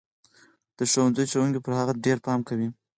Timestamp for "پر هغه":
1.65-1.93